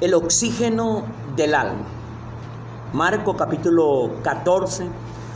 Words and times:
el 0.00 0.12
oxígeno 0.12 1.04
del 1.36 1.54
alma. 1.54 1.86
Marco 2.92 3.34
capítulo 3.34 4.10
14, 4.22 4.86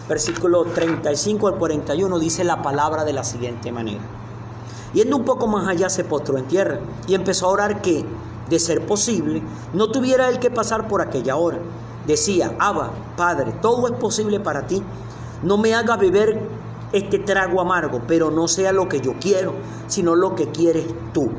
versículo 0.06 0.64
35 0.64 1.48
al 1.48 1.54
41 1.56 2.18
dice 2.18 2.44
la 2.44 2.60
palabra 2.60 3.04
de 3.04 3.14
la 3.14 3.24
siguiente 3.24 3.72
manera. 3.72 4.02
Yendo 4.92 5.16
un 5.16 5.24
poco 5.24 5.46
más 5.46 5.66
allá 5.66 5.88
se 5.88 6.04
postró 6.04 6.36
en 6.36 6.46
tierra 6.46 6.80
y 7.06 7.14
empezó 7.14 7.46
a 7.46 7.50
orar 7.50 7.80
que, 7.80 8.04
de 8.50 8.58
ser 8.58 8.84
posible, 8.84 9.42
no 9.72 9.90
tuviera 9.90 10.28
él 10.28 10.38
que 10.38 10.50
pasar 10.50 10.88
por 10.88 11.00
aquella 11.00 11.36
hora. 11.36 11.58
Decía, 12.06 12.54
Abba, 12.58 12.90
Padre, 13.16 13.52
todo 13.62 13.86
es 13.88 13.94
posible 13.94 14.40
para 14.40 14.66
ti. 14.66 14.82
No 15.42 15.56
me 15.56 15.74
haga 15.74 15.96
beber 15.96 16.38
este 16.92 17.18
trago 17.18 17.60
amargo, 17.62 18.02
pero 18.06 18.30
no 18.30 18.46
sea 18.46 18.72
lo 18.72 18.88
que 18.88 19.00
yo 19.00 19.14
quiero, 19.20 19.54
sino 19.86 20.16
lo 20.16 20.34
que 20.34 20.50
quieres 20.50 20.84
tú. 21.14 21.30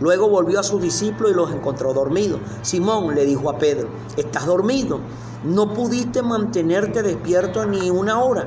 Luego 0.00 0.28
volvió 0.28 0.60
a 0.60 0.64
sus 0.64 0.82
discípulos 0.82 1.32
y 1.32 1.36
los 1.36 1.52
encontró 1.52 1.94
dormidos. 1.94 2.40
Simón 2.62 3.14
le 3.14 3.24
dijo 3.24 3.48
a 3.48 3.58
Pedro, 3.58 3.88
¿estás 4.16 4.46
dormido? 4.46 4.98
¿No 5.44 5.72
pudiste 5.72 6.22
mantenerte 6.22 7.02
despierto 7.02 7.64
ni 7.66 7.90
una 7.90 8.20
hora? 8.20 8.46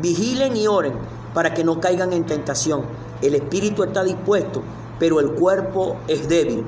Vigilen 0.00 0.56
y 0.56 0.66
oren 0.66 0.94
para 1.32 1.54
que 1.54 1.64
no 1.64 1.80
caigan 1.80 2.12
en 2.12 2.26
tentación. 2.26 2.82
El 3.22 3.34
espíritu 3.34 3.82
está 3.82 4.04
dispuesto, 4.04 4.62
pero 4.98 5.20
el 5.20 5.32
cuerpo 5.32 5.96
es 6.08 6.28
débil. 6.28 6.64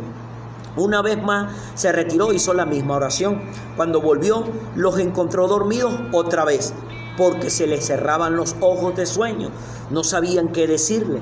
Una 0.76 1.00
vez 1.00 1.22
más 1.22 1.52
se 1.74 1.90
retiró, 1.90 2.32
hizo 2.32 2.52
la 2.52 2.66
misma 2.66 2.96
oración. 2.96 3.40
Cuando 3.76 4.00
volvió, 4.00 4.44
los 4.74 4.98
encontró 4.98 5.48
dormidos 5.48 5.94
otra 6.12 6.44
vez, 6.44 6.74
porque 7.16 7.48
se 7.48 7.66
les 7.66 7.86
cerraban 7.86 8.36
los 8.36 8.56
ojos 8.60 8.94
de 8.94 9.06
sueño. 9.06 9.50
No 9.90 10.04
sabían 10.04 10.48
qué 10.48 10.66
decirle. 10.66 11.20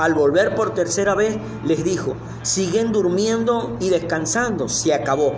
Al 0.00 0.14
volver 0.14 0.54
por 0.54 0.72
tercera 0.72 1.14
vez, 1.14 1.36
les 1.62 1.84
dijo, 1.84 2.14
siguen 2.40 2.90
durmiendo 2.90 3.76
y 3.80 3.90
descansando, 3.90 4.66
se 4.66 4.94
acabó. 4.94 5.34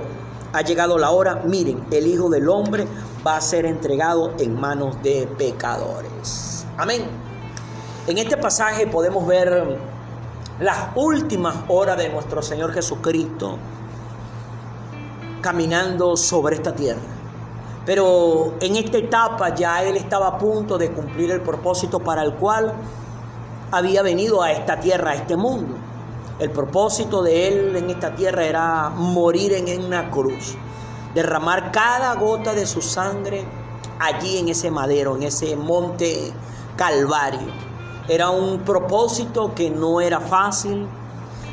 Ha 0.52 0.62
llegado 0.62 0.98
la 0.98 1.10
hora, 1.10 1.42
miren, 1.44 1.84
el 1.90 2.06
Hijo 2.06 2.30
del 2.30 2.48
Hombre 2.48 2.86
va 3.26 3.36
a 3.36 3.40
ser 3.40 3.66
entregado 3.66 4.34
en 4.38 4.54
manos 4.54 5.02
de 5.02 5.28
pecadores. 5.36 6.64
Amén. 6.78 7.02
En 8.06 8.18
este 8.18 8.36
pasaje 8.36 8.86
podemos 8.86 9.26
ver 9.26 9.80
las 10.60 10.90
últimas 10.94 11.56
horas 11.66 11.98
de 11.98 12.08
nuestro 12.10 12.40
Señor 12.40 12.72
Jesucristo 12.72 13.58
caminando 15.40 16.16
sobre 16.16 16.54
esta 16.54 16.72
tierra. 16.72 17.00
Pero 17.84 18.54
en 18.60 18.76
esta 18.76 18.98
etapa 18.98 19.56
ya 19.56 19.82
Él 19.82 19.96
estaba 19.96 20.28
a 20.28 20.38
punto 20.38 20.78
de 20.78 20.92
cumplir 20.92 21.32
el 21.32 21.40
propósito 21.40 21.98
para 21.98 22.22
el 22.22 22.34
cual 22.34 22.72
había 23.72 24.02
venido 24.02 24.42
a 24.42 24.52
esta 24.52 24.78
tierra, 24.78 25.12
a 25.12 25.14
este 25.14 25.36
mundo. 25.36 25.74
El 26.38 26.50
propósito 26.50 27.22
de 27.22 27.48
él 27.48 27.76
en 27.76 27.90
esta 27.90 28.14
tierra 28.14 28.44
era 28.44 28.90
morir 28.90 29.52
en 29.54 29.84
una 29.84 30.10
cruz, 30.10 30.54
derramar 31.14 31.72
cada 31.72 32.14
gota 32.14 32.52
de 32.54 32.66
su 32.66 32.82
sangre 32.82 33.44
allí 33.98 34.38
en 34.38 34.48
ese 34.48 34.70
madero, 34.70 35.16
en 35.16 35.24
ese 35.24 35.56
monte 35.56 36.32
Calvario. 36.76 37.48
Era 38.08 38.30
un 38.30 38.60
propósito 38.60 39.54
que 39.54 39.70
no 39.70 40.00
era 40.00 40.20
fácil, 40.20 40.86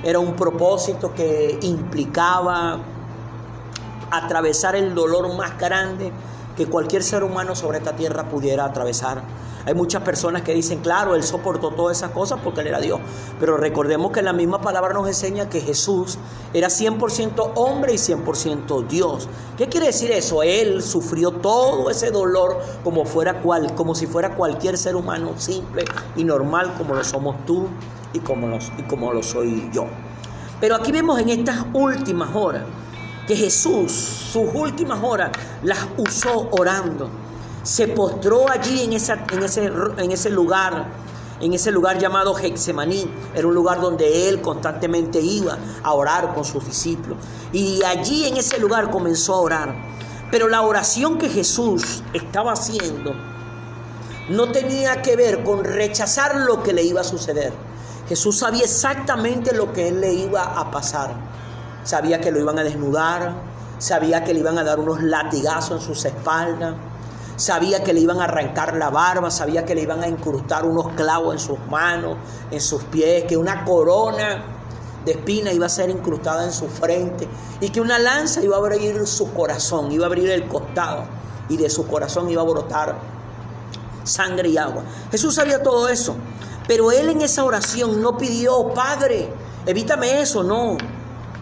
era 0.03 0.19
un 0.19 0.35
propósito 0.35 1.13
que 1.13 1.57
implicaba 1.61 2.79
atravesar 4.11 4.75
el 4.75 4.93
dolor 4.95 5.33
más 5.35 5.57
grande 5.57 6.11
que 6.59 6.65
cualquier 6.65 7.03
ser 7.03 7.23
humano 7.23 7.55
sobre 7.55 7.77
esta 7.77 7.95
tierra 7.95 8.27
pudiera 8.27 8.65
atravesar. 8.65 9.23
Hay 9.65 9.73
muchas 9.73 10.03
personas 10.03 10.41
que 10.41 10.53
dicen, 10.53 10.79
claro, 10.81 11.15
Él 11.15 11.23
soportó 11.23 11.71
todas 11.71 11.95
esas 11.95 12.11
cosas 12.11 12.41
porque 12.43 12.59
Él 12.59 12.67
era 12.67 12.81
Dios. 12.81 12.99
Pero 13.39 13.55
recordemos 13.55 14.11
que 14.11 14.21
la 14.21 14.33
misma 14.33 14.59
palabra 14.59 14.93
nos 14.93 15.07
enseña 15.07 15.49
que 15.49 15.61
Jesús 15.61 16.17
era 16.53 16.67
100% 16.67 17.53
hombre 17.55 17.93
y 17.93 17.95
100% 17.95 18.85
Dios. 18.87 19.29
¿Qué 19.57 19.69
quiere 19.69 19.85
decir 19.85 20.11
eso? 20.11 20.43
Él 20.43 20.83
sufrió 20.83 21.31
todo 21.31 21.89
ese 21.89 22.11
dolor 22.11 22.59
como, 22.83 23.05
fuera 23.05 23.41
cual, 23.41 23.73
como 23.73 23.95
si 23.95 24.05
fuera 24.05 24.35
cualquier 24.35 24.77
ser 24.77 24.97
humano 24.97 25.35
simple 25.37 25.85
y 26.17 26.25
normal 26.25 26.73
como 26.77 26.93
lo 26.93 27.05
somos 27.05 27.37
tú 27.45 27.67
y 28.11 28.19
como, 28.19 28.47
los, 28.47 28.69
y 28.77 28.81
como 28.83 29.13
lo 29.13 29.23
soy 29.23 29.69
yo. 29.71 29.85
Pero 30.59 30.75
aquí 30.75 30.91
vemos 30.91 31.21
en 31.21 31.29
estas 31.29 31.65
últimas 31.71 32.35
horas 32.35 32.63
que 33.29 33.35
Jesús, 33.35 33.91
sus 33.91 34.49
últimas 34.55 35.03
horas, 35.03 35.29
las 35.61 35.77
usó 35.97 36.49
orando 36.49 37.07
se 37.61 37.87
postró 37.87 38.49
allí 38.49 38.81
en, 38.81 38.93
ese, 38.93 40.29
lugar, 40.31 40.87
en 41.39 41.53
ese 41.53 41.71
lugar 41.71 41.99
llamado 41.99 42.35
Hexemaní. 42.35 43.07
Era 43.35 43.45
un 43.45 43.53
lugar 43.53 43.79
donde 43.79 44.27
él 44.27 44.41
constantemente 44.41 45.21
iba 45.21 45.55
a 45.83 45.93
orar 45.93 46.33
con 46.33 46.43
sus 46.43 46.65
discípulos. 46.65 47.19
Y 47.53 47.83
allí 47.83 48.25
en 48.25 48.37
ese 48.37 48.57
lugar 48.57 48.89
comenzó 48.89 49.35
a 49.35 49.41
orar. 49.41 49.75
Pero 50.31 50.47
la 50.47 50.63
oración 50.63 51.19
que 51.19 51.29
Jesús 51.29 52.01
estaba 52.13 52.53
haciendo 52.53 53.13
no 54.29 54.51
tenía 54.51 55.03
que 55.03 55.15
ver 55.15 55.43
con 55.43 55.63
rechazar 55.63 56.37
lo 56.37 56.63
que 56.63 56.73
le 56.73 56.81
iba 56.81 57.01
a 57.01 57.03
suceder. 57.03 57.53
Jesús 58.07 58.39
sabía 58.39 58.63
exactamente 58.63 59.53
lo 59.53 59.71
que 59.71 59.89
él 59.89 60.01
le 60.01 60.13
iba 60.13 60.41
a 60.41 60.71
pasar. 60.71 61.28
Sabía 61.89 62.21
que 62.21 62.29
lo 62.29 62.39
iban 62.39 62.59
a 62.59 62.63
desnudar, 62.63 63.33
sabía 63.79 64.23
que 64.23 64.31
le 64.31 64.41
iban 64.41 64.59
a 64.59 64.63
dar 64.63 64.79
unos 64.79 65.01
latigazos 65.01 65.81
en 65.81 65.87
sus 65.87 66.05
espaldas, 66.05 66.75
sabía 67.35 67.83
que 67.83 67.93
le 67.95 68.01
iban 68.01 68.21
a 68.21 68.25
arrancar 68.25 68.75
la 68.77 68.91
barba, 68.91 69.31
sabía 69.31 69.65
que 69.65 69.73
le 69.73 69.81
iban 69.81 70.03
a 70.03 70.07
incrustar 70.07 70.65
unos 70.65 70.89
clavos 70.89 71.33
en 71.33 71.39
sus 71.39 71.57
manos, 71.67 72.15
en 72.51 72.61
sus 72.61 72.83
pies, 72.83 73.23
que 73.23 73.35
una 73.35 73.65
corona 73.65 74.43
de 75.03 75.13
espina 75.13 75.51
iba 75.51 75.65
a 75.65 75.69
ser 75.69 75.89
incrustada 75.89 76.45
en 76.45 76.53
su 76.53 76.67
frente 76.67 77.27
y 77.59 77.69
que 77.69 77.81
una 77.81 77.97
lanza 77.97 78.43
iba 78.43 78.55
a 78.55 78.59
abrir 78.59 79.07
su 79.07 79.33
corazón, 79.33 79.91
iba 79.91 80.05
a 80.05 80.09
abrir 80.09 80.29
el 80.29 80.47
costado 80.47 81.05
y 81.49 81.57
de 81.57 81.71
su 81.71 81.87
corazón 81.87 82.29
iba 82.29 82.43
a 82.43 82.45
brotar 82.45 82.99
sangre 84.03 84.49
y 84.49 84.59
agua. 84.59 84.83
Jesús 85.09 85.33
sabía 85.33 85.63
todo 85.63 85.89
eso, 85.89 86.15
pero 86.67 86.91
él 86.91 87.09
en 87.09 87.21
esa 87.21 87.43
oración 87.43 87.99
no 87.99 88.15
pidió, 88.15 88.75
Padre, 88.75 89.33
evítame 89.65 90.21
eso, 90.21 90.43
no. 90.43 90.77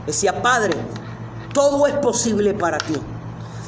Decía, 0.08 0.42
Padre, 0.42 0.74
todo 1.54 1.86
es 1.86 1.94
posible 1.96 2.54
para 2.54 2.78
ti. 2.78 2.96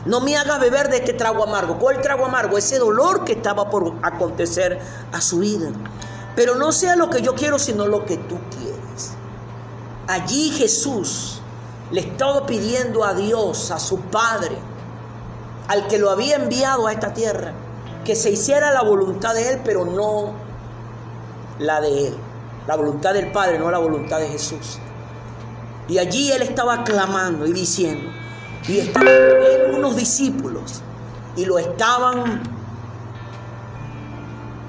No 0.05 0.21
me 0.21 0.37
haga 0.37 0.57
beber 0.57 0.89
de 0.89 0.97
este 0.97 1.13
trago 1.13 1.43
amargo. 1.43 1.77
¿Cuál 1.77 2.01
trago 2.01 2.25
amargo? 2.25 2.57
Ese 2.57 2.79
dolor 2.79 3.25
que 3.25 3.33
estaba 3.33 3.69
por 3.69 3.93
acontecer 4.01 4.79
a 5.11 5.19
su 5.19 5.39
vida. 5.39 5.69
Pero 6.35 6.55
no 6.55 6.71
sea 6.71 6.95
lo 6.95 7.09
que 7.09 7.21
yo 7.21 7.35
quiero, 7.35 7.59
sino 7.59 7.85
lo 7.85 8.05
que 8.05 8.15
tú 8.15 8.37
quieres. 8.57 9.11
Allí 10.07 10.51
Jesús 10.51 11.41
le 11.91 12.01
estaba 12.01 12.45
pidiendo 12.45 13.03
a 13.03 13.13
Dios, 13.13 13.71
a 13.71 13.79
su 13.79 13.99
Padre, 13.99 14.57
al 15.67 15.87
que 15.87 15.97
lo 15.97 16.09
había 16.09 16.37
enviado 16.37 16.87
a 16.87 16.93
esta 16.93 17.13
tierra, 17.13 17.53
que 18.05 18.15
se 18.15 18.31
hiciera 18.31 18.71
la 18.71 18.83
voluntad 18.83 19.33
de 19.33 19.49
Él, 19.49 19.61
pero 19.65 19.83
no 19.83 20.33
la 21.59 21.81
de 21.81 22.07
Él. 22.07 22.17
La 22.65 22.75
voluntad 22.75 23.13
del 23.13 23.31
Padre, 23.31 23.59
no 23.59 23.69
la 23.69 23.79
voluntad 23.79 24.19
de 24.19 24.29
Jesús. 24.29 24.79
Y 25.89 25.97
allí 25.97 26.31
Él 26.31 26.43
estaba 26.43 26.83
clamando 26.83 27.45
y 27.45 27.51
diciendo, 27.51 28.09
y 28.67 28.77
estaban 28.77 29.09
unos 29.73 29.95
discípulos 29.95 30.81
y 31.35 31.45
lo 31.45 31.57
estaban 31.57 32.59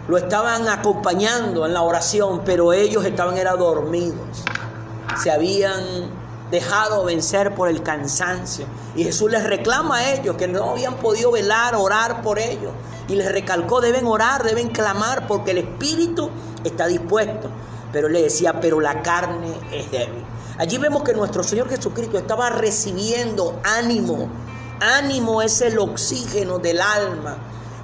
lo 0.08 0.18
estaban 0.18 0.68
acompañando 0.68 1.64
en 1.66 1.72
la 1.72 1.82
oración, 1.82 2.42
pero 2.44 2.72
ellos 2.72 3.04
estaban 3.04 3.36
era 3.36 3.54
dormidos. 3.54 4.44
Se 5.16 5.30
habían 5.30 6.10
dejado 6.50 7.04
vencer 7.04 7.54
por 7.54 7.68
el 7.68 7.82
cansancio. 7.84 8.66
Y 8.96 9.04
Jesús 9.04 9.30
les 9.30 9.44
reclama 9.44 9.98
a 9.98 10.14
ellos 10.14 10.34
que 10.36 10.48
no 10.48 10.70
habían 10.70 10.96
podido 10.96 11.30
velar, 11.30 11.76
orar 11.76 12.22
por 12.22 12.40
ellos. 12.40 12.72
Y 13.06 13.14
les 13.14 13.30
recalcó, 13.30 13.80
deben 13.80 14.04
orar, 14.06 14.42
deben 14.42 14.70
clamar, 14.70 15.28
porque 15.28 15.52
el 15.52 15.58
espíritu 15.58 16.28
está 16.64 16.88
dispuesto. 16.88 17.48
Pero 17.92 18.08
le 18.08 18.22
decía, 18.22 18.60
pero 18.60 18.80
la 18.80 19.02
carne 19.02 19.52
es 19.72 19.92
débil. 19.92 20.24
Allí 20.60 20.76
vemos 20.76 21.02
que 21.04 21.14
nuestro 21.14 21.42
Señor 21.42 21.70
Jesucristo 21.70 22.18
estaba 22.18 22.50
recibiendo 22.50 23.58
ánimo. 23.64 24.28
Ánimo 24.78 25.40
es 25.40 25.62
el 25.62 25.78
oxígeno 25.78 26.58
del 26.58 26.82
alma, 26.82 27.38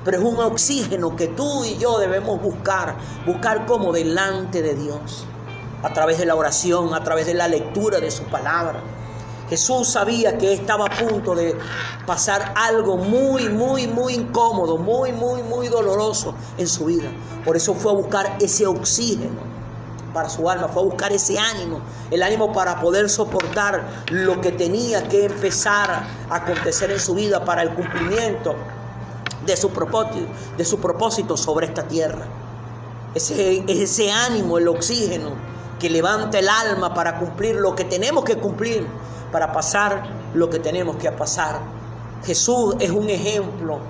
pero 0.05 0.19
es 0.19 0.23
un 0.23 0.39
oxígeno 0.39 1.17
que 1.17 1.29
tú 1.29 1.65
y 1.65 1.79
yo 1.79 1.99
debemos 1.99 2.39
buscar, 2.43 2.95
buscar 3.25 3.65
como 3.65 3.95
delante 3.95 4.61
de 4.61 4.75
Dios, 4.75 5.25
a 5.83 5.91
través 5.95 6.19
de 6.19 6.27
la 6.27 6.35
oración, 6.35 6.93
a 6.93 7.03
través 7.03 7.25
de 7.25 7.33
la 7.33 7.49
lectura 7.49 7.99
de 7.99 8.11
su 8.11 8.25
palabra. 8.25 8.79
Jesús 9.49 9.89
sabía 9.89 10.37
que 10.37 10.53
estaba 10.53 10.85
a 10.85 11.09
punto 11.09 11.35
de 11.35 11.57
pasar 12.05 12.53
algo 12.57 12.99
muy, 12.99 13.49
muy, 13.49 13.87
muy 13.87 14.13
incómodo, 14.13 14.77
muy, 14.77 15.13
muy, 15.13 15.43
muy 15.43 15.69
doloroso 15.69 16.35
en 16.59 16.69
su 16.69 16.85
vida. 16.85 17.09
Por 17.43 17.57
eso 17.57 17.73
fue 17.73 17.93
a 17.93 17.95
buscar 17.95 18.37
ese 18.39 18.67
oxígeno 18.67 19.56
para 20.17 20.31
su 20.31 20.49
alma, 20.49 20.67
fue 20.69 20.81
a 20.81 20.87
buscar 20.87 21.13
ese 21.13 21.39
ánimo, 21.39 21.79
el 22.11 22.23
ánimo 22.23 22.51
para 22.51 22.81
poder 22.81 23.11
soportar 23.11 23.85
lo 24.09 24.41
que 24.41 24.51
tenía 24.51 25.07
que 25.09 25.27
empezar 25.27 25.91
a 26.31 26.35
acontecer 26.35 26.91
en 26.91 26.99
su 26.99 27.15
vida 27.15 27.45
para 27.45 27.61
el 27.61 27.75
cumplimiento 27.75 28.55
de 29.45 29.55
su 29.59 29.69
propósito, 29.69 30.27
de 30.57 30.65
su 30.65 30.81
propósito 30.81 31.37
sobre 31.37 31.67
esta 31.67 31.83
tierra. 31.83 32.25
Ese, 33.15 33.63
ese 33.69 34.11
ánimo, 34.11 34.57
el 34.57 34.69
oxígeno 34.69 35.33
que 35.79 35.91
levanta 35.91 36.39
el 36.39 36.49
alma 36.49 36.95
para 36.95 37.19
cumplir 37.19 37.57
lo 37.57 37.75
que 37.75 37.85
tenemos 37.85 38.25
que 38.25 38.39
cumplir, 38.39 38.87
para 39.31 39.53
pasar 39.53 40.03
lo 40.33 40.49
que 40.49 40.61
tenemos 40.61 40.97
que 40.97 41.13
pasar. 41.13 41.61
Jesús 42.25 42.77
es 42.81 42.91
un 42.91 43.11
ejemplo 43.11 43.81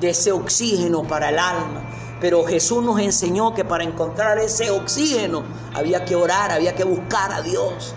de 0.00 0.10
ese 0.10 0.32
oxígeno 0.32 1.04
para 1.04 1.28
el 1.28 1.38
alma. 1.38 1.84
Pero 2.20 2.44
Jesús 2.44 2.82
nos 2.82 2.98
enseñó 2.98 3.54
que 3.54 3.64
para 3.64 3.84
encontrar 3.84 4.38
ese 4.38 4.70
oxígeno 4.70 5.44
había 5.74 6.04
que 6.04 6.16
orar, 6.16 6.50
había 6.50 6.74
que 6.74 6.84
buscar 6.84 7.32
a 7.32 7.42
Dios, 7.42 7.94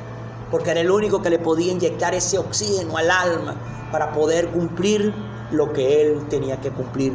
porque 0.52 0.72
era 0.72 0.82
el 0.82 0.92
único 0.92 1.22
que 1.22 1.30
le 1.30 1.40
podía 1.40 1.72
inyectar 1.72 2.14
ese 2.14 2.38
oxígeno 2.38 2.98
al 2.98 3.10
alma 3.12 3.56
para 3.92 4.12
poder 4.12 4.50
cumplir 4.50 5.14
lo 5.52 5.72
que 5.72 6.02
él 6.02 6.28
tenía 6.30 6.60
que 6.60 6.70
cumplir. 6.70 7.14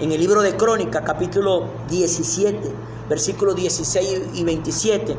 En 0.00 0.12
el 0.12 0.20
libro 0.20 0.42
de 0.42 0.56
Crónica, 0.56 1.02
capítulo 1.02 1.70
17, 1.88 2.72
versículos 3.08 3.56
16 3.56 4.20
y 4.34 4.44
27, 4.44 5.16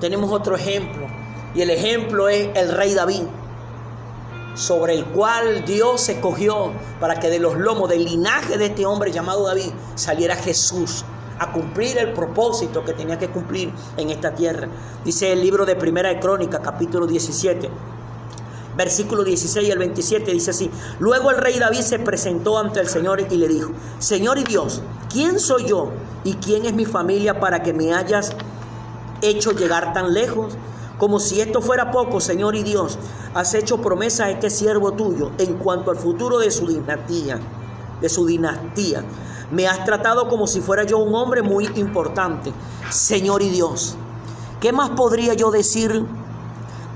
tenemos 0.00 0.32
otro 0.32 0.56
ejemplo. 0.56 1.06
Y 1.54 1.60
el 1.60 1.68
ejemplo 1.68 2.30
es 2.30 2.48
el 2.54 2.72
rey 2.72 2.94
David 2.94 3.24
sobre 4.54 4.94
el 4.94 5.04
cual 5.06 5.64
Dios 5.64 6.08
escogió 6.08 6.72
para 7.00 7.18
que 7.18 7.30
de 7.30 7.38
los 7.38 7.56
lomos 7.56 7.88
del 7.88 8.04
linaje 8.04 8.58
de 8.58 8.66
este 8.66 8.86
hombre 8.86 9.10
llamado 9.12 9.46
David 9.46 9.70
saliera 9.94 10.36
Jesús 10.36 11.04
a 11.38 11.50
cumplir 11.52 11.98
el 11.98 12.12
propósito 12.12 12.84
que 12.84 12.92
tenía 12.92 13.18
que 13.18 13.28
cumplir 13.28 13.72
en 13.96 14.10
esta 14.10 14.34
tierra. 14.34 14.68
Dice 15.04 15.32
el 15.32 15.40
libro 15.40 15.64
de 15.66 15.74
Primera 15.74 16.10
de 16.10 16.20
Crónica, 16.20 16.60
capítulo 16.60 17.06
17, 17.06 17.68
versículo 18.76 19.24
16 19.24 19.72
al 19.72 19.78
27, 19.78 20.30
dice 20.32 20.50
así, 20.50 20.70
luego 20.98 21.30
el 21.30 21.38
rey 21.38 21.58
David 21.58 21.80
se 21.80 21.98
presentó 21.98 22.58
ante 22.58 22.80
el 22.80 22.88
Señor 22.88 23.26
y 23.28 23.36
le 23.36 23.48
dijo, 23.48 23.72
Señor 23.98 24.38
y 24.38 24.44
Dios, 24.44 24.82
¿quién 25.10 25.40
soy 25.40 25.66
yo 25.66 25.90
y 26.24 26.34
quién 26.34 26.66
es 26.66 26.74
mi 26.74 26.84
familia 26.84 27.40
para 27.40 27.62
que 27.62 27.72
me 27.72 27.92
hayas 27.92 28.32
hecho 29.20 29.52
llegar 29.52 29.92
tan 29.92 30.12
lejos? 30.12 30.56
Como 31.02 31.18
si 31.18 31.40
esto 31.40 31.60
fuera 31.60 31.90
poco, 31.90 32.20
Señor 32.20 32.54
y 32.54 32.62
Dios, 32.62 32.96
has 33.34 33.54
hecho 33.54 33.78
promesa 33.78 34.26
a 34.26 34.30
este 34.30 34.50
siervo 34.50 34.92
tuyo 34.92 35.32
en 35.36 35.54
cuanto 35.54 35.90
al 35.90 35.96
futuro 35.96 36.38
de 36.38 36.52
su 36.52 36.68
dinastía, 36.68 37.40
de 38.00 38.08
su 38.08 38.24
dinastía. 38.24 39.02
Me 39.50 39.66
has 39.66 39.84
tratado 39.84 40.28
como 40.28 40.46
si 40.46 40.60
fuera 40.60 40.84
yo 40.84 40.98
un 40.98 41.12
hombre 41.16 41.42
muy 41.42 41.66
importante, 41.74 42.52
Señor 42.88 43.42
y 43.42 43.48
Dios. 43.48 43.96
¿Qué 44.60 44.72
más 44.72 44.90
podría 44.90 45.34
yo 45.34 45.50
decir 45.50 46.06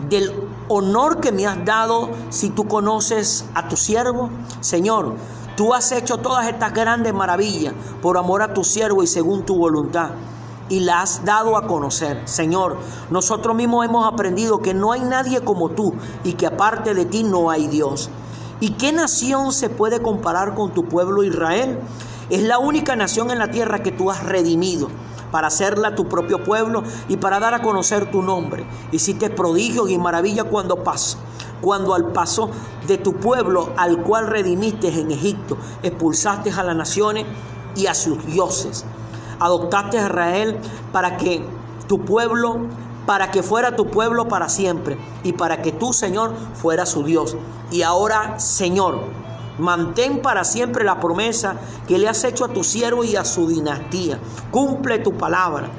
del 0.09 0.33
honor 0.69 1.19
que 1.19 1.33
me 1.33 1.49
has 1.49 1.65
dado 1.65 2.11
si 2.31 2.51
tú 2.51 2.69
conoces 2.69 3.47
a 3.55 3.67
tu 3.67 3.77
siervo? 3.77 4.31
Señor, 4.61 5.17
tú 5.57 5.75
has 5.75 5.91
hecho 5.91 6.19
todas 6.19 6.47
estas 6.47 6.73
grandes 6.73 7.13
maravillas 7.13 7.75
por 8.03 8.19
amor 8.19 8.43
a 8.43 8.55
tu 8.55 8.63
siervo 8.63 9.03
y 9.03 9.09
según 9.09 9.45
tu 9.45 9.57
voluntad 9.57 10.11
y 10.69 10.81
la 10.81 11.03
has 11.03 11.25
dado 11.25 11.57
a 11.57 11.67
conocer. 11.67 12.23
Señor, 12.27 12.79
nosotros 13.11 13.55
mismos 13.55 13.85
hemos 13.85 14.07
aprendido 14.07 14.59
que 14.59 14.75
no 14.75 14.93
hay 14.93 15.01
nadie 15.01 15.41
como 15.41 15.71
tú 15.71 15.95
y 16.25 16.35
que 16.35 16.47
aparte 16.47 16.95
de 16.95 17.05
ti 17.05 17.23
no 17.23 17.51
hay 17.51 17.69
Dios. 17.69 18.11
¿Y 18.61 18.71
qué 18.71 18.93
nación 18.93 19.53
se 19.53 19.69
puede 19.69 20.01
comparar 20.01 20.55
con 20.55 20.73
tu 20.73 20.87
pueblo 20.87 21.23
Israel? 21.23 21.79
Es 22.31 22.43
la 22.43 22.59
única 22.59 22.97
nación 22.97 23.31
en 23.31 23.39
la 23.39 23.51
tierra 23.51 23.83
que 23.83 23.93
tú 23.93 24.11
has 24.11 24.25
redimido 24.25 24.89
para 25.31 25.49
hacerla 25.49 25.95
tu 25.95 26.09
propio 26.09 26.43
pueblo 26.43 26.83
y 27.09 27.19
para 27.19 27.39
dar 27.39 27.55
a 27.55 27.63
conocer 27.63 28.11
tu 28.11 28.23
nombre. 28.23 28.67
Hiciste 28.93 29.31
prodigios 29.31 29.91
y 29.91 29.99
maravillas 29.99 30.47
cuando 30.51 30.83
pasó, 30.83 31.19
cuando 31.61 31.95
al 31.95 32.13
paso 32.13 32.51
de 32.87 32.99
tu 32.99 33.15
pueblo 33.15 33.71
al 33.77 34.03
cual 34.03 34.29
redimiste 34.29 34.89
en 34.89 35.11
Egipto, 35.11 35.59
expulsaste 35.83 36.51
a 36.51 36.63
las 36.63 36.77
naciones 36.77 37.27
y 37.77 37.87
a 37.87 37.95
sus 37.95 38.25
dioses 38.25 38.87
adoptaste 39.41 39.99
a 39.99 40.07
Israel 40.07 40.59
para 40.93 41.17
que 41.17 41.45
tu 41.89 42.05
pueblo, 42.05 42.67
para 43.07 43.31
que 43.31 43.43
fuera 43.43 43.77
tu 43.77 43.87
pueblo 43.87 44.29
para 44.29 44.49
siempre 44.49 44.99
y 45.23 45.33
para 45.33 45.63
que 45.63 45.73
tú, 45.73 45.93
Señor, 45.93 46.33
fuera 46.55 46.87
su 46.87 47.05
Dios. 47.05 47.37
Y 47.71 47.83
ahora, 47.83 48.39
Señor, 48.39 49.01
mantén 49.59 50.23
para 50.23 50.45
siempre 50.45 50.85
la 50.85 51.01
promesa 51.01 51.57
que 51.87 51.99
le 51.99 52.09
has 52.09 52.25
hecho 52.25 52.45
a 52.45 52.49
tu 52.49 52.65
siervo 52.65 53.05
y 53.05 53.17
a 53.17 53.25
su 53.25 53.49
dinastía. 53.49 54.19
Cumple 54.51 54.99
tu 54.99 55.13
palabra 55.13 55.71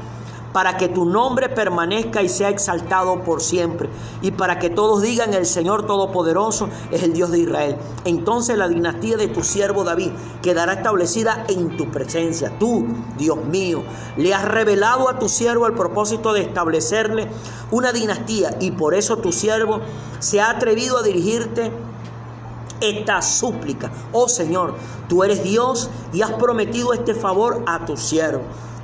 para 0.58 0.76
que 0.76 0.88
tu 0.88 1.06
nombre 1.06 1.50
permanezca 1.50 2.24
y 2.24 2.30
sea 2.30 2.50
exaltado 2.50 3.22
por 3.24 3.44
siempre, 3.44 3.92
y 4.24 4.32
para 4.32 4.58
que 4.58 4.72
todos 4.72 5.04
digan 5.04 5.36
el 5.36 5.46
Señor 5.46 5.86
Todopoderoso 5.86 6.68
es 6.90 7.04
el 7.04 7.14
Dios 7.14 7.30
de 7.30 7.42
Israel. 7.42 7.78
Entonces 8.06 8.58
la 8.58 8.68
dinastía 8.68 9.18
de 9.18 9.28
tu 9.28 9.44
siervo 9.44 9.84
David 9.84 10.10
quedará 10.42 10.74
establecida 10.74 11.46
en 11.48 11.78
tu 11.78 11.92
presencia. 11.92 12.58
Tú, 12.58 12.88
Dios 13.20 13.38
mío, 13.46 13.84
le 14.16 14.34
has 14.34 14.46
revelado 14.46 15.10
a 15.10 15.20
tu 15.20 15.30
siervo 15.30 15.68
el 15.68 15.74
propósito 15.74 16.34
de 16.34 16.42
establecerle 16.42 17.28
una 17.70 17.92
dinastía, 17.92 18.58
y 18.60 18.72
por 18.72 18.96
eso 18.96 19.18
tu 19.18 19.32
siervo 19.32 19.82
se 20.18 20.42
ha 20.42 20.50
atrevido 20.50 20.98
a 20.98 21.04
dirigirte 21.04 21.72
esta 22.82 23.22
súplica. 23.22 23.92
Oh 24.12 24.28
Señor, 24.28 24.74
tú 25.08 25.24
eres 25.24 25.44
Dios 25.44 25.92
y 26.14 26.24
has 26.24 26.32
prometido 26.32 26.94
este 26.94 27.14
favor 27.14 27.62
a 27.68 27.86
tu 27.86 27.96
siervo. 27.96 28.42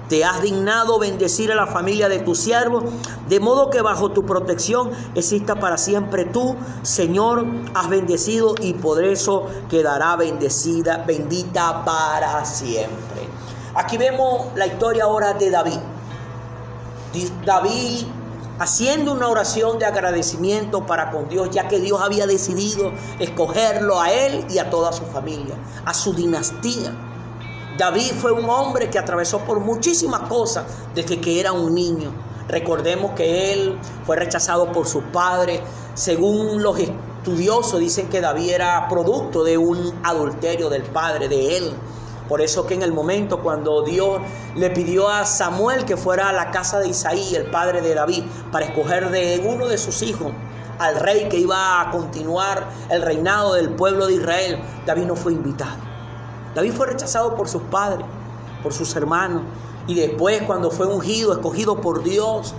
Te 0.09 0.25
has 0.25 0.41
dignado 0.41 0.99
bendecir 0.99 1.51
a 1.51 1.55
la 1.55 1.67
familia 1.67 2.09
de 2.09 2.19
tu 2.19 2.35
siervo, 2.35 2.83
de 3.29 3.39
modo 3.39 3.69
que 3.69 3.81
bajo 3.81 4.11
tu 4.11 4.25
protección 4.25 4.91
exista 5.15 5.55
para 5.55 5.77
siempre 5.77 6.25
tú, 6.25 6.55
Señor, 6.81 7.45
has 7.73 7.89
bendecido 7.89 8.55
y 8.61 8.73
por 8.73 9.03
eso 9.03 9.47
quedará 9.69 10.15
bendecida, 10.15 10.97
bendita 10.97 11.85
para 11.85 12.43
siempre. 12.45 13.27
Aquí 13.75 13.97
vemos 13.97 14.47
la 14.55 14.67
historia 14.67 15.05
ahora 15.05 15.33
de 15.33 15.49
David. 15.49 15.79
David 17.45 18.05
haciendo 18.59 19.13
una 19.13 19.27
oración 19.29 19.79
de 19.79 19.85
agradecimiento 19.85 20.85
para 20.85 21.11
con 21.11 21.27
Dios, 21.27 21.49
ya 21.51 21.67
que 21.67 21.79
Dios 21.79 22.01
había 22.01 22.27
decidido 22.27 22.91
escogerlo 23.19 23.99
a 23.99 24.11
él 24.11 24.45
y 24.49 24.59
a 24.59 24.69
toda 24.69 24.93
su 24.93 25.05
familia, 25.05 25.55
a 25.85 25.93
su 25.93 26.13
dinastía. 26.13 26.93
David 27.77 28.11
fue 28.19 28.31
un 28.31 28.47
hombre 28.49 28.89
que 28.91 28.99
atravesó 28.99 29.39
por 29.39 29.59
muchísimas 29.59 30.29
cosas 30.29 30.65
desde 30.93 31.19
que 31.19 31.39
era 31.39 31.53
un 31.53 31.73
niño. 31.73 32.11
Recordemos 32.47 33.13
que 33.13 33.51
él 33.51 33.79
fue 34.05 34.15
rechazado 34.15 34.71
por 34.71 34.87
su 34.87 35.01
padre. 35.05 35.59
Según 35.95 36.61
los 36.61 36.77
estudiosos 36.77 37.79
dicen 37.79 38.09
que 38.09 38.21
David 38.21 38.51
era 38.51 38.87
producto 38.87 39.43
de 39.43 39.57
un 39.57 39.91
adulterio 40.03 40.69
del 40.69 40.83
padre 40.83 41.27
de 41.27 41.57
él. 41.57 41.73
Por 42.29 42.41
eso 42.41 42.67
que 42.67 42.75
en 42.75 42.83
el 42.83 42.93
momento 42.93 43.41
cuando 43.41 43.81
Dios 43.81 44.21
le 44.55 44.69
pidió 44.69 45.09
a 45.09 45.25
Samuel 45.25 45.83
que 45.83 45.97
fuera 45.97 46.29
a 46.29 46.33
la 46.33 46.51
casa 46.51 46.79
de 46.79 46.89
Isaí, 46.89 47.35
el 47.35 47.49
padre 47.49 47.81
de 47.81 47.95
David, 47.95 48.23
para 48.51 48.65
escoger 48.65 49.09
de 49.09 49.43
uno 49.45 49.67
de 49.67 49.79
sus 49.79 50.03
hijos 50.03 50.31
al 50.77 50.99
rey 50.99 51.27
que 51.27 51.37
iba 51.37 51.81
a 51.81 51.89
continuar 51.89 52.67
el 52.89 53.01
reinado 53.01 53.55
del 53.55 53.69
pueblo 53.71 54.05
de 54.05 54.13
Israel, 54.13 54.59
David 54.85 55.05
no 55.05 55.15
fue 55.15 55.33
invitado. 55.33 55.92
David 56.55 56.73
fue 56.73 56.87
rechazado 56.87 57.35
por 57.35 57.47
sus 57.47 57.63
padres, 57.63 58.05
por 58.61 58.73
sus 58.73 58.95
hermanos, 58.95 59.43
y 59.87 59.95
después 59.95 60.43
cuando 60.43 60.71
fue 60.71 60.87
ungido, 60.87 61.33
escogido 61.33 61.81
por 61.81 62.03
Dios, 62.03 62.53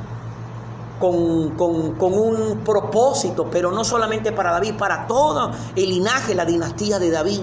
con, 0.99 1.51
con, 1.51 2.13
un 2.15 2.61
propósito, 2.65 3.49
pero 3.51 3.73
no 3.73 3.85
solamente 3.85 4.33
para 4.33 4.53
David, 4.53 4.75
para 4.77 5.07
todo 5.07 5.51
el 5.75 5.89
linaje, 5.89 6.35
la 6.35 6.45
dinastía 6.45 6.99
de 6.99 7.11
David. 7.11 7.41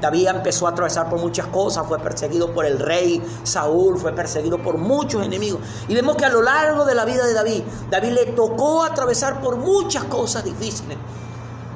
David 0.00 0.28
empezó 0.28 0.66
a 0.66 0.70
atravesar 0.70 1.08
por 1.08 1.20
muchas 1.20 1.46
cosas, 1.46 1.86
fue 1.86 1.98
perseguido 2.00 2.52
por 2.52 2.66
el 2.66 2.80
rey 2.80 3.22
Saúl, 3.44 3.98
fue 3.98 4.12
perseguido 4.12 4.58
por 4.58 4.76
muchos 4.76 5.24
enemigos. 5.24 5.60
Y 5.86 5.94
vemos 5.94 6.16
que 6.16 6.24
a 6.24 6.28
lo 6.28 6.42
largo 6.42 6.84
de 6.84 6.94
la 6.94 7.04
vida 7.04 7.24
de 7.24 7.32
David, 7.32 7.62
David 7.88 8.10
le 8.10 8.26
tocó 8.32 8.82
atravesar 8.82 9.40
por 9.40 9.56
muchas 9.56 10.04
cosas 10.04 10.44
difíciles. 10.44 10.98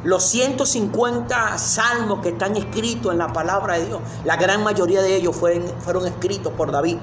Los 0.06 0.22
150 0.22 1.58
salmos 1.58 2.20
que 2.20 2.28
están 2.28 2.56
escritos 2.56 3.10
en 3.10 3.18
la 3.18 3.32
palabra 3.32 3.74
de 3.74 3.86
Dios, 3.86 4.00
la 4.24 4.36
gran 4.36 4.62
mayoría 4.62 5.02
de 5.02 5.16
ellos 5.16 5.34
fueron, 5.34 6.06
escritos 6.06 6.52
por 6.52 6.70
David. 6.70 6.98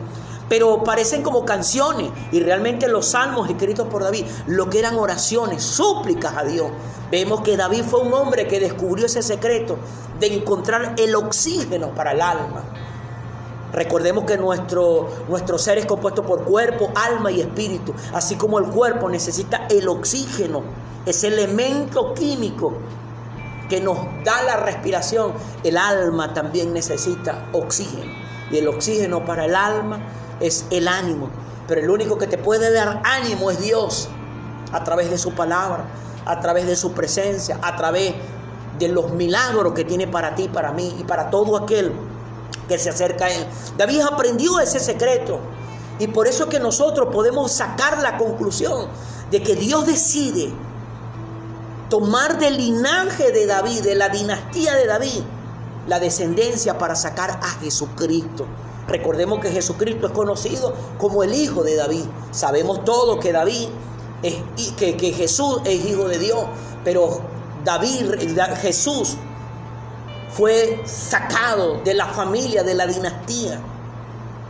Pero 0.48 0.86
parecen 0.86 1.22
como 1.22 1.44
canciones 1.44 2.12
y 2.32 2.40
realmente 2.40 2.88
los 2.88 3.08
salmos 3.08 3.50
escritos 3.50 3.90
por 3.90 4.04
David, 4.04 4.24
lo 4.48 4.70
que 4.70 4.80
eran 4.80 4.96
oraciones, 4.96 5.64
súplicas 5.64 6.38
a 6.38 6.46
Dios. 6.46 6.68
Vemos 7.12 7.42
que 7.42 7.58
David 7.58 7.84
fue 7.84 8.00
un 8.00 8.14
hombre 8.14 8.48
que 8.48 8.62
descubrió 8.62 9.08
ese 9.08 9.22
secreto 9.22 9.76
de 10.22 10.38
encontrar 10.38 10.96
el 10.98 11.14
oxígeno 11.16 11.94
para 11.94 12.14
el 12.14 12.22
alma. 12.22 12.64
Recordemos 13.74 14.24
que 14.24 14.38
nuestro, 14.38 15.10
nuestro 15.28 15.58
ser 15.58 15.78
es 15.78 15.86
compuesto 15.86 16.24
por 16.24 16.46
cuerpo, 16.46 16.90
alma 16.96 17.32
y 17.32 17.42
espíritu, 17.42 17.94
así 18.14 18.36
como 18.36 18.60
el 18.60 18.68
cuerpo 18.68 19.10
necesita 19.10 19.68
el 19.70 19.90
oxígeno 19.90 20.64
ese 21.06 21.28
elemento 21.28 22.14
químico 22.14 22.74
que 23.70 23.82
nos 23.82 23.98
da 24.24 24.44
la 24.44 24.58
respiración, 24.58 25.34
el 25.64 25.78
alma 25.78 26.34
también 26.34 26.74
necesita 26.74 27.48
oxígeno. 27.54 28.12
Y 28.52 28.58
el 28.58 28.68
oxígeno 28.68 29.26
para 29.26 29.46
el 29.46 29.56
alma 29.56 30.00
es 30.40 30.66
el 30.70 30.88
ánimo. 30.88 31.30
Pero 31.68 31.82
el 31.82 31.90
único 31.90 32.18
que 32.18 32.28
te 32.28 32.38
puede 32.38 32.72
dar 32.72 33.02
ánimo 33.04 33.50
es 33.52 33.60
Dios, 33.60 34.10
a 34.72 34.84
través 34.84 35.10
de 35.10 35.18
su 35.18 35.34
palabra, 35.34 35.86
a 36.26 36.40
través 36.40 36.68
de 36.68 36.76
su 36.76 36.92
presencia, 36.94 37.60
a 37.62 37.76
través 37.76 38.14
de 38.80 38.88
los 38.90 39.12
milagros 39.12 39.74
que 39.74 39.86
tiene 39.86 40.08
para 40.08 40.36
ti, 40.36 40.50
para 40.50 40.72
mí 40.72 40.96
y 41.00 41.04
para 41.04 41.30
todo 41.30 41.58
aquel 41.58 41.94
que 42.68 42.78
se 42.78 42.90
acerca 42.90 43.26
a 43.26 43.32
Él. 43.32 43.46
David 43.78 44.02
aprendió 44.02 44.60
ese 44.60 44.80
secreto 44.80 45.40
y 46.00 46.08
por 46.08 46.28
eso 46.28 46.46
es 46.46 46.50
que 46.50 46.60
nosotros 46.60 47.10
podemos 47.12 47.52
sacar 47.52 48.02
la 48.02 48.18
conclusión 48.18 48.88
de 49.32 49.44
que 49.44 49.56
Dios 49.56 49.86
decide 49.86 50.52
tomar 51.94 52.40
del 52.40 52.58
linaje 52.58 53.32
de 53.32 53.46
David, 53.46 53.84
de 53.84 53.94
la 53.94 54.10
dinastía 54.10 54.74
de 54.74 54.88
David, 54.88 55.22
la 55.88 56.00
descendencia 56.00 56.80
para 56.80 56.96
sacar 56.96 57.30
a 57.30 57.48
Jesucristo. 57.62 58.48
Recordemos 58.88 59.40
que 59.42 59.52
Jesucristo 59.52 60.08
es 60.08 60.12
conocido 60.12 60.74
como 60.98 61.22
el 61.22 61.36
hijo 61.36 61.62
de 61.62 61.76
David. 61.76 62.06
Sabemos 62.32 62.84
todos 62.84 63.20
que 63.20 63.32
David 63.32 63.68
es, 64.24 64.72
que, 64.72 64.98
que 64.98 65.14
Jesús 65.14 65.62
es 65.66 65.86
hijo 65.86 66.08
de 66.08 66.18
Dios, 66.18 66.44
pero 66.84 67.22
David, 67.64 68.16
Jesús 68.60 69.16
fue 70.30 70.82
sacado 70.86 71.80
de 71.84 71.94
la 71.94 72.08
familia, 72.08 72.64
de 72.64 72.74
la 72.74 72.88
dinastía 72.88 73.62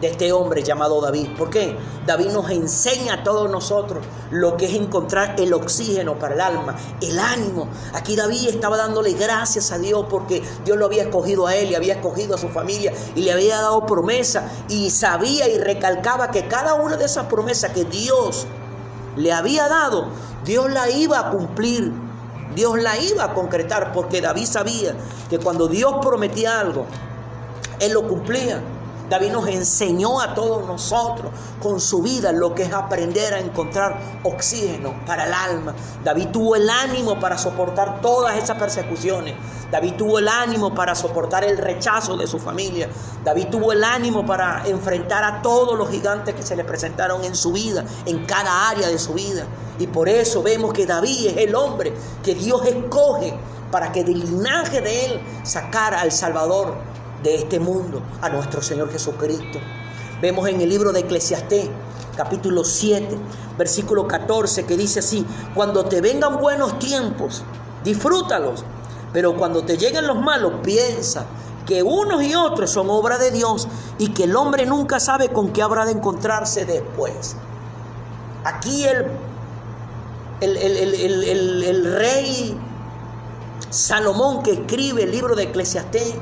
de 0.04 0.10
este 0.10 0.34
hombre 0.34 0.64
llamado 0.64 1.00
David. 1.00 1.30
¿Por 1.38 1.50
qué? 1.50 1.78
David 2.06 2.28
nos 2.28 2.50
enseña 2.50 3.14
a 3.14 3.24
todos 3.24 3.50
nosotros 3.50 4.06
lo 4.32 4.58
que 4.58 4.66
es 4.66 4.74
encontrar 4.74 5.36
el 5.40 5.54
oxígeno 5.54 6.20
para 6.20 6.36
el 6.36 6.42
alma, 6.42 6.76
el 7.02 7.18
ánimo. 7.18 7.70
Aquí 7.94 8.18
David 8.18 8.50
estaba 8.50 8.76
dándole 8.76 9.14
gracias 9.14 9.72
a 9.72 9.78
Dios 9.78 10.06
porque 10.10 10.44
Dios 10.66 10.78
lo 10.78 10.88
había 10.88 11.04
escogido 11.04 11.48
a 11.48 11.56
él 11.56 11.72
y 11.72 11.76
había 11.76 11.94
escogido 11.94 12.36
a 12.36 12.38
su 12.38 12.50
familia 12.50 12.94
y 13.16 13.22
le 13.22 13.32
había 13.32 13.62
dado 13.62 13.86
promesa 13.86 14.52
y 14.68 14.90
sabía 14.90 15.48
y 15.48 15.58
recalcaba 15.58 16.32
que 16.32 16.50
cada 16.50 16.74
una 16.74 16.98
de 16.98 17.06
esas 17.06 17.28
promesas 17.28 17.72
que 17.72 17.86
Dios 17.86 18.46
le 19.16 19.32
había 19.32 19.70
dado, 19.70 20.08
Dios 20.44 20.70
la 20.70 20.90
iba 20.90 21.18
a 21.18 21.32
cumplir. 21.32 21.94
Dios 22.54 22.78
la 22.78 23.00
iba 23.00 23.24
a 23.24 23.34
concretar 23.34 23.94
porque 23.94 24.20
David 24.20 24.46
sabía 24.46 24.96
que 25.30 25.40
cuando 25.40 25.68
Dios 25.68 25.96
prometía 26.02 26.60
algo, 26.60 26.86
Él 27.80 27.94
lo 27.94 28.06
cumplía. 28.06 28.62
David 29.10 29.32
nos 29.32 29.48
enseñó 29.48 30.22
a 30.22 30.34
todos 30.34 30.66
nosotros 30.66 31.32
con 31.62 31.80
su 31.80 32.02
vida 32.02 32.32
lo 32.32 32.56
que 32.56 32.64
es 32.64 32.74
aprender 32.74 33.34
a 33.34 33.40
encontrar 33.40 34.00
oxígeno 34.24 34.94
para 35.06 35.26
el 35.26 35.34
alma. 35.34 35.76
David 36.04 36.30
tuvo 36.30 36.56
el 36.56 36.70
ánimo 36.70 37.20
para 37.20 37.38
soportar 37.38 38.02
todas 38.02 38.38
esas 38.38 38.58
persecuciones. 38.58 39.36
David 39.72 39.94
tuvo 39.98 40.20
el 40.20 40.28
ánimo 40.28 40.74
para 40.74 40.96
soportar 40.96 41.44
el 41.44 41.58
rechazo 41.58 42.16
de 42.16 42.28
su 42.28 42.40
familia. 42.40 42.90
David 43.24 43.48
tuvo 43.52 43.72
el 43.72 43.84
ánimo 43.84 44.26
para 44.26 44.64
enfrentar 44.68 45.24
a 45.24 45.42
todos 45.42 45.78
los 45.78 45.90
gigantes 45.90 46.36
que 46.36 46.44
se 46.44 46.56
le 46.56 46.64
presentaron 46.64 47.24
en 47.24 47.36
su 47.36 47.52
vida, 47.52 47.84
en 48.06 48.26
cada 48.26 48.70
área 48.70 48.88
de 48.88 49.00
su 49.00 49.14
vida. 49.14 49.46
Y 49.80 49.88
por 49.88 50.08
eso 50.08 50.44
vemos 50.44 50.74
que 50.74 50.86
David 50.86 51.28
es 51.28 51.38
el 51.38 51.56
hombre 51.56 51.94
que 52.24 52.36
Dios 52.36 52.66
escoge 52.66 53.34
para 53.72 53.92
que 53.92 54.04
del 54.04 54.20
linaje 54.20 54.82
de 54.82 55.06
él 55.06 55.22
sacara 55.44 56.02
al 56.02 56.12
Salvador 56.12 56.76
de 57.24 57.36
este 57.36 57.60
mundo, 57.60 58.02
a 58.22 58.30
nuestro 58.30 58.62
Señor 58.62 58.92
Jesucristo. 58.92 59.60
Vemos 60.22 60.48
en 60.48 60.62
el 60.62 60.70
libro 60.70 60.92
de 60.92 61.02
Eclesiastés, 61.02 61.70
capítulo 62.16 62.64
7, 62.64 63.18
versículo 63.58 64.08
14, 64.08 64.66
que 64.66 64.78
dice 64.78 65.00
así, 65.00 65.26
cuando 65.56 65.86
te 65.86 66.02
vengan 66.02 66.40
buenos 66.40 66.78
tiempos, 66.80 67.44
disfrútalos, 67.84 68.64
pero 69.12 69.36
cuando 69.36 69.64
te 69.64 69.78
lleguen 69.78 70.08
los 70.08 70.18
malos, 70.18 70.54
piensa 70.64 71.26
que 71.66 71.82
unos 71.82 72.24
y 72.24 72.36
otros 72.36 72.72
son 72.72 72.90
obra 72.90 73.18
de 73.18 73.32
Dios 73.32 73.68
y 73.98 74.10
que 74.10 74.26
el 74.26 74.36
hombre 74.36 74.66
nunca 74.66 75.00
sabe 75.00 75.30
con 75.30 75.54
qué 75.54 75.62
habrá 75.62 75.86
de 75.86 75.94
encontrarse 75.94 76.66
después. 76.66 77.36
Aquí 78.44 78.84
el, 78.84 79.08
el, 80.42 80.58
el, 80.58 81.64
el 81.64 81.96
rey 81.96 82.58
Salomón 83.70 84.44
que 84.44 84.52
escribe 84.52 85.04
el 85.04 85.12
libro 85.12 85.36
de 85.36 85.44
Eclesiastés, 85.44 86.16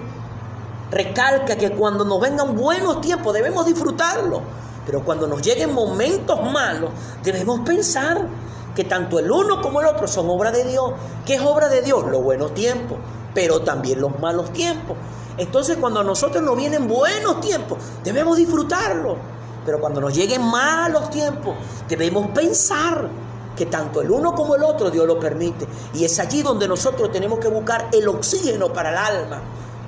recalca 0.91 1.55
que 1.55 1.71
cuando 1.71 2.03
nos 2.03 2.19
vengan 2.19 2.55
buenos 2.55 3.01
tiempos 3.01 3.33
debemos 3.33 3.65
disfrutarlo, 3.65 4.41
pero 4.85 5.03
cuando 5.03 5.25
nos 5.25 5.41
lleguen 5.41 5.73
momentos 5.73 6.39
malos 6.51 6.91
debemos 7.23 7.61
pensar 7.61 8.27
que 8.75 8.83
tanto 8.83 9.19
el 9.19 9.31
uno 9.31 9.61
como 9.61 9.81
el 9.81 9.87
otro 9.87 10.07
son 10.07 10.29
obra 10.29 10.51
de 10.51 10.63
Dios. 10.63 10.93
¿Qué 11.25 11.35
es 11.35 11.41
obra 11.41 11.67
de 11.67 11.81
Dios? 11.81 12.05
Los 12.09 12.23
buenos 12.23 12.53
tiempos, 12.53 12.97
pero 13.33 13.61
también 13.61 13.99
los 13.99 14.19
malos 14.19 14.51
tiempos. 14.53 14.97
Entonces 15.37 15.77
cuando 15.77 16.01
a 16.01 16.03
nosotros 16.03 16.43
nos 16.43 16.55
vienen 16.57 16.87
buenos 16.87 17.41
tiempos, 17.41 17.77
debemos 18.03 18.37
disfrutarlo. 18.37 19.17
Pero 19.65 19.79
cuando 19.79 20.01
nos 20.01 20.13
lleguen 20.15 20.41
malos 20.43 21.09
tiempos, 21.09 21.55
debemos 21.87 22.29
pensar 22.29 23.07
que 23.55 23.65
tanto 23.67 24.01
el 24.01 24.09
uno 24.09 24.33
como 24.33 24.55
el 24.55 24.63
otro 24.63 24.89
Dios 24.89 25.05
lo 25.05 25.19
permite. 25.19 25.67
Y 25.93 26.03
es 26.03 26.17
allí 26.19 26.41
donde 26.41 26.67
nosotros 26.67 27.11
tenemos 27.11 27.39
que 27.39 27.47
buscar 27.47 27.89
el 27.91 28.07
oxígeno 28.07 28.73
para 28.73 28.91
el 28.91 28.97
alma 28.97 29.41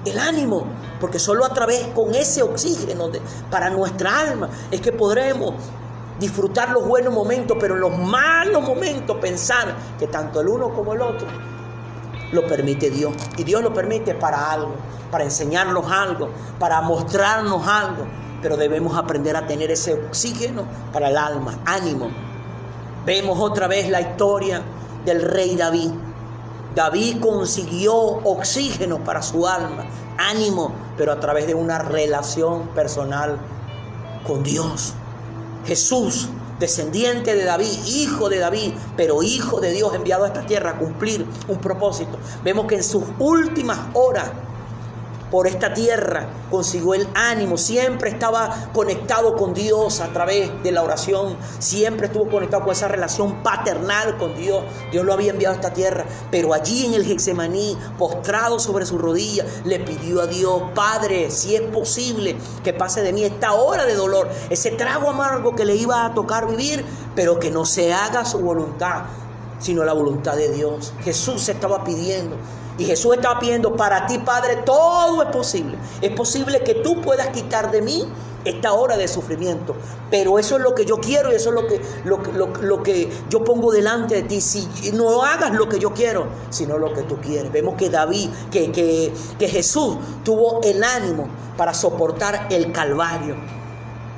el 0.05 0.19
ánimo, 0.19 0.65
porque 0.99 1.19
solo 1.19 1.45
a 1.45 1.49
través 1.49 1.87
con 1.87 2.13
ese 2.13 2.41
oxígeno 2.41 3.09
para 3.49 3.69
nuestra 3.69 4.19
alma 4.19 4.49
es 4.71 4.81
que 4.81 4.91
podremos 4.91 5.53
disfrutar 6.19 6.69
los 6.69 6.85
buenos 6.87 7.13
momentos, 7.13 7.57
pero 7.59 7.75
en 7.75 7.81
los 7.81 7.97
malos 7.97 8.61
momentos 8.63 9.17
pensar 9.17 9.75
que 9.97 10.07
tanto 10.07 10.41
el 10.41 10.47
uno 10.47 10.73
como 10.73 10.93
el 10.93 11.01
otro 11.01 11.27
lo 12.33 12.45
permite 12.47 12.89
Dios. 12.89 13.13
Y 13.37 13.43
Dios 13.43 13.61
lo 13.61 13.73
permite 13.73 14.15
para 14.15 14.51
algo, 14.51 14.73
para 15.11 15.23
enseñarnos 15.23 15.89
algo, 15.89 16.29
para 16.59 16.81
mostrarnos 16.81 17.65
algo. 17.67 18.05
Pero 18.41 18.57
debemos 18.57 18.97
aprender 18.97 19.37
a 19.37 19.47
tener 19.47 19.71
ese 19.71 19.93
oxígeno 19.93 20.65
para 20.91 21.09
el 21.09 21.17
alma, 21.17 21.59
ánimo. 21.65 22.09
Vemos 23.05 23.39
otra 23.39 23.67
vez 23.67 23.89
la 23.89 24.01
historia 24.01 24.61
del 25.05 25.21
rey 25.21 25.55
David. 25.55 25.91
David 26.75 27.19
consiguió 27.19 27.93
oxígeno 27.95 29.03
para 29.03 29.21
su 29.21 29.47
alma, 29.47 29.85
ánimo, 30.17 30.71
pero 30.97 31.11
a 31.11 31.19
través 31.19 31.45
de 31.45 31.53
una 31.53 31.79
relación 31.79 32.67
personal 32.69 33.37
con 34.25 34.41
Dios. 34.41 34.93
Jesús, 35.65 36.29
descendiente 36.59 37.35
de 37.35 37.43
David, 37.43 37.85
hijo 37.85 38.29
de 38.29 38.39
David, 38.39 38.73
pero 38.97 39.21
hijo 39.21 39.59
de 39.59 39.71
Dios 39.71 39.93
enviado 39.93 40.23
a 40.23 40.27
esta 40.27 40.45
tierra 40.45 40.71
a 40.71 40.77
cumplir 40.79 41.25
un 41.47 41.57
propósito. 41.59 42.17
Vemos 42.43 42.65
que 42.65 42.75
en 42.75 42.83
sus 42.83 43.03
últimas 43.19 43.79
horas 43.93 44.31
por 45.33 45.47
esta 45.47 45.73
tierra, 45.73 46.27
consiguió 46.51 46.93
el 46.93 47.07
ánimo, 47.15 47.57
siempre 47.57 48.11
estaba 48.11 48.69
conectado 48.71 49.35
con 49.35 49.55
Dios 49.55 49.99
a 49.99 50.13
través 50.13 50.51
de 50.61 50.71
la 50.71 50.83
oración, 50.83 51.35
siempre 51.57 52.05
estuvo 52.05 52.29
conectado 52.29 52.61
con 52.61 52.71
esa 52.71 52.87
relación 52.87 53.41
paternal 53.41 54.15
con 54.19 54.35
Dios. 54.35 54.63
Dios 54.91 55.03
lo 55.03 55.11
había 55.11 55.31
enviado 55.31 55.55
a 55.55 55.55
esta 55.55 55.73
tierra, 55.73 56.05
pero 56.29 56.53
allí 56.53 56.85
en 56.85 56.93
el 56.93 57.03
Getsemaní, 57.03 57.75
postrado 57.97 58.59
sobre 58.59 58.85
su 58.85 58.99
rodilla, 58.99 59.43
le 59.65 59.79
pidió 59.79 60.21
a 60.21 60.27
Dios, 60.27 60.61
Padre, 60.75 61.31
si 61.31 61.55
es 61.55 61.63
posible 61.63 62.35
que 62.63 62.71
pase 62.71 63.01
de 63.01 63.11
mí 63.11 63.23
esta 63.23 63.53
hora 63.53 63.85
de 63.85 63.95
dolor, 63.95 64.29
ese 64.51 64.69
trago 64.69 65.09
amargo 65.09 65.55
que 65.55 65.65
le 65.65 65.75
iba 65.75 66.05
a 66.05 66.13
tocar 66.13 66.47
vivir, 66.47 66.85
pero 67.15 67.39
que 67.39 67.49
no 67.49 67.65
se 67.65 67.91
haga 67.91 68.23
su 68.23 68.37
voluntad, 68.37 69.05
sino 69.57 69.83
la 69.83 69.93
voluntad 69.93 70.35
de 70.35 70.49
Dios. 70.49 70.93
Jesús 71.03 71.49
estaba 71.49 71.83
pidiendo 71.83 72.35
y 72.77 72.85
Jesús 72.85 73.15
estaba 73.15 73.39
pidiendo 73.39 73.75
para 73.75 74.05
ti, 74.07 74.17
Padre, 74.19 74.57
todo 74.65 75.21
es 75.21 75.29
posible. 75.29 75.77
Es 76.01 76.11
posible 76.11 76.63
que 76.63 76.75
tú 76.75 77.01
puedas 77.01 77.27
quitar 77.29 77.71
de 77.71 77.81
mí 77.81 78.07
esta 78.45 78.73
hora 78.73 78.97
de 78.97 79.07
sufrimiento. 79.07 79.75
Pero 80.09 80.39
eso 80.39 80.57
es 80.57 80.63
lo 80.63 80.73
que 80.73 80.85
yo 80.85 80.97
quiero 80.97 81.31
y 81.31 81.35
eso 81.35 81.49
es 81.49 81.55
lo 81.55 81.67
que, 81.67 81.81
lo, 82.61 82.83
que 82.83 83.09
yo 83.29 83.43
pongo 83.43 83.71
delante 83.71 84.15
de 84.15 84.23
ti. 84.23 84.41
Si 84.41 84.91
no 84.93 85.23
hagas 85.23 85.53
lo 85.53 85.69
que 85.69 85.79
yo 85.79 85.93
quiero, 85.93 86.27
sino 86.49 86.77
lo 86.77 86.93
que 86.93 87.03
tú 87.03 87.17
quieres. 87.17 87.51
Vemos 87.51 87.75
que 87.75 87.89
David, 87.89 88.29
que, 88.51 88.71
que, 88.71 89.13
que 89.37 89.47
Jesús 89.47 89.97
tuvo 90.23 90.61
el 90.63 90.83
ánimo 90.83 91.27
para 91.57 91.73
soportar 91.73 92.47
el 92.49 92.71
calvario. 92.71 93.35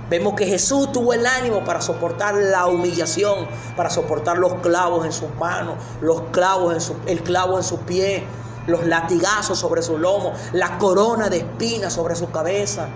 Vemos 0.09 0.35
que 0.35 0.45
Jesús 0.45 0.91
tuvo 0.91 1.13
el 1.13 1.25
ánimo 1.25 1.63
para 1.63 1.81
soportar 1.81 2.35
la 2.35 2.67
humillación, 2.67 3.47
para 3.75 3.89
soportar 3.89 4.37
los 4.37 4.53
clavos 4.55 5.03
en 5.03 5.11
sus 5.11 5.33
manos, 5.39 5.75
los 5.99 6.21
clavos 6.31 6.75
en 6.75 6.81
su, 6.81 6.95
el 7.07 7.23
clavo 7.23 7.57
en 7.57 7.63
sus 7.63 7.79
pies, 7.79 8.21
los 8.67 8.85
latigazos 8.85 9.59
sobre 9.59 9.81
su 9.81 9.97
lomo, 9.97 10.33
la 10.53 10.77
corona 10.77 11.29
de 11.29 11.37
espinas 11.37 11.93
sobre 11.93 12.15
su 12.15 12.31
cabeza, 12.31 12.87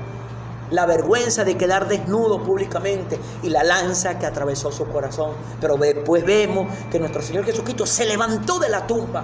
la 0.71 0.85
vergüenza 0.85 1.43
de 1.43 1.57
quedar 1.57 1.87
desnudo 1.87 2.43
públicamente 2.43 3.19
y 3.43 3.49
la 3.49 3.63
lanza 3.63 4.19
que 4.19 4.25
atravesó 4.25 4.71
su 4.71 4.85
corazón. 4.85 5.31
Pero 5.59 5.77
después 5.77 6.25
vemos 6.25 6.67
que 6.91 6.99
nuestro 6.99 7.21
Señor 7.21 7.45
Jesucristo 7.45 7.85
se 7.85 8.05
levantó 8.05 8.59
de 8.59 8.69
la 8.69 8.85
tumba. 8.85 9.23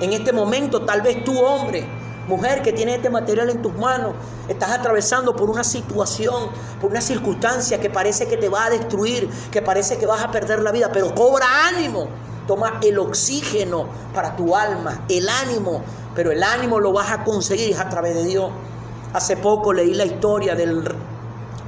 En 0.00 0.12
este 0.12 0.32
momento 0.32 0.82
tal 0.82 1.02
vez 1.02 1.24
tú 1.24 1.38
hombre, 1.38 1.86
mujer 2.28 2.62
que 2.62 2.72
tiene 2.72 2.96
este 2.96 3.10
material 3.10 3.50
en 3.50 3.62
tus 3.62 3.74
manos, 3.74 4.14
estás 4.48 4.70
atravesando 4.70 5.34
por 5.34 5.48
una 5.48 5.64
situación, 5.64 6.50
por 6.80 6.90
una 6.90 7.00
circunstancia 7.00 7.80
que 7.80 7.90
parece 7.90 8.28
que 8.28 8.36
te 8.36 8.48
va 8.48 8.66
a 8.66 8.70
destruir, 8.70 9.28
que 9.50 9.62
parece 9.62 9.96
que 9.96 10.06
vas 10.06 10.22
a 10.22 10.30
perder 10.30 10.60
la 10.62 10.70
vida, 10.70 10.90
pero 10.92 11.14
cobra 11.14 11.46
ánimo 11.68 12.08
Toma 12.46 12.78
el 12.82 12.98
oxígeno 12.98 13.86
para 14.14 14.36
tu 14.36 14.54
alma, 14.54 15.04
el 15.08 15.28
ánimo, 15.28 15.82
pero 16.14 16.30
el 16.30 16.42
ánimo 16.42 16.78
lo 16.78 16.92
vas 16.92 17.10
a 17.10 17.24
conseguir 17.24 17.76
a 17.76 17.88
través 17.88 18.14
de 18.14 18.24
Dios. 18.24 18.50
Hace 19.12 19.36
poco 19.36 19.72
leí 19.72 19.94
la 19.94 20.04
historia 20.04 20.54
del 20.54 20.84